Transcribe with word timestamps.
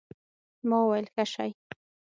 ما 0.67 0.77
وويل 0.85 1.07
ښه 1.13 1.23
شى. 1.33 1.49